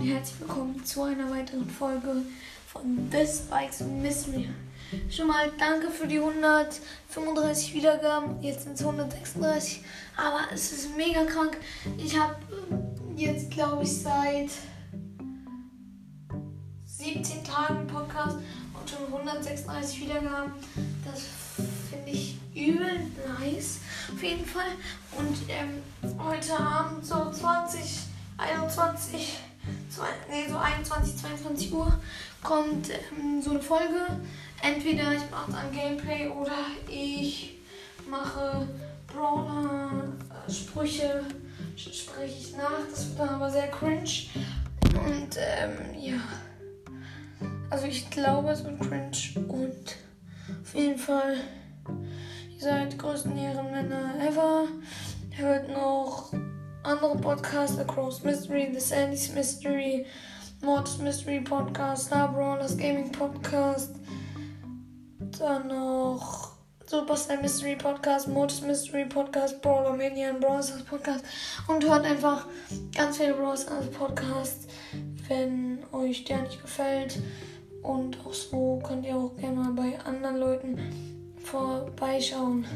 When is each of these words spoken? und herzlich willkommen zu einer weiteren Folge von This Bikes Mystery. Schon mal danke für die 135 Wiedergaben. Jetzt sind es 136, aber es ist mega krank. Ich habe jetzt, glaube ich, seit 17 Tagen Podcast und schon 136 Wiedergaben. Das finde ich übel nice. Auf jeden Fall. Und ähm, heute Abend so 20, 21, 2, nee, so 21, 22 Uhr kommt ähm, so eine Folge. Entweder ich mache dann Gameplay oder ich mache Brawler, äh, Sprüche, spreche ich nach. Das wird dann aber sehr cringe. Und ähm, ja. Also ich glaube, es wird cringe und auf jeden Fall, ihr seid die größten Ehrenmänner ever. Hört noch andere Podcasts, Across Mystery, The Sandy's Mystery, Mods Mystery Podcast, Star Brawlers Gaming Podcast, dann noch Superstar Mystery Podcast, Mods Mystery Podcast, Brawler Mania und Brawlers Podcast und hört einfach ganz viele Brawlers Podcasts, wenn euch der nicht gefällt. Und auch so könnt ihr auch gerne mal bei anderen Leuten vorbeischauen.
und 0.00 0.06
herzlich 0.06 0.40
willkommen 0.40 0.82
zu 0.82 1.02
einer 1.02 1.30
weiteren 1.30 1.68
Folge 1.68 2.22
von 2.66 3.10
This 3.10 3.40
Bikes 3.50 3.80
Mystery. 3.80 4.48
Schon 5.10 5.26
mal 5.26 5.52
danke 5.58 5.90
für 5.90 6.06
die 6.06 6.18
135 6.18 7.74
Wiedergaben. 7.74 8.42
Jetzt 8.42 8.64
sind 8.64 8.76
es 8.76 8.80
136, 8.80 9.84
aber 10.16 10.40
es 10.54 10.72
ist 10.72 10.96
mega 10.96 11.24
krank. 11.24 11.58
Ich 11.98 12.18
habe 12.18 12.34
jetzt, 13.14 13.50
glaube 13.50 13.82
ich, 13.82 13.94
seit 13.94 14.48
17 16.86 17.44
Tagen 17.44 17.86
Podcast 17.86 18.38
und 18.80 18.88
schon 18.88 19.04
136 19.06 20.00
Wiedergaben. 20.00 20.52
Das 21.04 21.24
finde 21.90 22.10
ich 22.10 22.38
übel 22.54 23.00
nice. 23.38 23.80
Auf 24.14 24.22
jeden 24.22 24.46
Fall. 24.46 24.70
Und 25.18 25.36
ähm, 25.48 26.16
heute 26.18 26.58
Abend 26.58 27.04
so 27.04 27.30
20, 27.30 27.98
21, 28.38 29.34
2, 29.34 29.49
nee, 30.28 30.48
so 30.48 30.56
21, 30.56 31.16
22 31.16 31.72
Uhr 31.72 31.92
kommt 32.42 32.90
ähm, 32.90 33.42
so 33.42 33.50
eine 33.50 33.60
Folge. 33.60 34.06
Entweder 34.62 35.12
ich 35.12 35.30
mache 35.30 35.52
dann 35.52 35.72
Gameplay 35.72 36.28
oder 36.28 36.52
ich 36.88 37.58
mache 38.08 38.68
Brawler, 39.06 40.12
äh, 40.46 40.50
Sprüche, 40.50 41.24
spreche 41.76 42.38
ich 42.38 42.56
nach. 42.56 42.86
Das 42.90 43.08
wird 43.08 43.20
dann 43.20 43.28
aber 43.30 43.50
sehr 43.50 43.68
cringe. 43.68 44.10
Und 44.82 45.36
ähm, 45.36 45.98
ja. 45.98 46.20
Also 47.70 47.86
ich 47.86 48.10
glaube, 48.10 48.50
es 48.50 48.64
wird 48.64 48.80
cringe 48.80 49.10
und 49.36 49.96
auf 50.62 50.74
jeden 50.74 50.98
Fall, 50.98 51.36
ihr 52.56 52.60
seid 52.60 52.92
die 52.92 52.98
größten 52.98 53.36
Ehrenmänner 53.36 54.14
ever. 54.20 54.66
Hört 55.36 55.68
noch 55.68 56.32
andere 56.82 57.16
Podcasts, 57.16 57.78
Across 57.78 58.24
Mystery, 58.24 58.70
The 58.72 58.80
Sandy's 58.80 59.32
Mystery, 59.32 60.06
Mods 60.62 60.98
Mystery 60.98 61.40
Podcast, 61.40 62.06
Star 62.06 62.32
Brawlers 62.32 62.76
Gaming 62.76 63.12
Podcast, 63.12 63.94
dann 65.38 65.68
noch 65.68 66.52
Superstar 66.86 67.40
Mystery 67.40 67.76
Podcast, 67.76 68.28
Mods 68.28 68.62
Mystery 68.62 69.04
Podcast, 69.04 69.62
Brawler 69.62 69.96
Mania 69.96 70.30
und 70.30 70.40
Brawlers 70.40 70.82
Podcast 70.84 71.24
und 71.68 71.84
hört 71.88 72.04
einfach 72.04 72.46
ganz 72.94 73.18
viele 73.18 73.34
Brawlers 73.34 73.66
Podcasts, 73.96 74.66
wenn 75.28 75.84
euch 75.92 76.24
der 76.24 76.42
nicht 76.42 76.60
gefällt. 76.60 77.20
Und 77.82 78.18
auch 78.26 78.34
so 78.34 78.80
könnt 78.86 79.06
ihr 79.06 79.16
auch 79.16 79.36
gerne 79.36 79.56
mal 79.56 79.72
bei 79.72 79.98
anderen 80.04 80.36
Leuten 80.36 80.78
vorbeischauen. 81.42 82.66